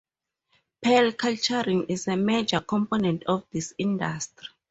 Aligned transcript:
Pearl 0.81 1.11
culturing 1.11 1.83
is 1.85 2.07
a 2.07 2.17
major 2.17 2.59
component 2.59 3.21
of 3.25 3.45
this 3.51 3.71
industry. 3.77 4.47